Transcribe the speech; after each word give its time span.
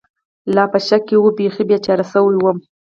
لا 0.55 0.63
په 0.71 0.79
شک 0.87 1.01
کې 1.07 1.15
و، 1.19 1.25
بېخي 1.37 1.63
بېچاره 1.69 2.05
شوی 2.11 2.35
ووم. 2.37 2.57